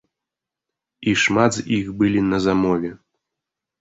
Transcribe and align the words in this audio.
І 1.11 1.13
шмат 1.23 1.51
з 1.57 1.67
іх 1.77 1.85
былі 2.03 2.21
па 2.33 2.37
замове. 2.47 2.91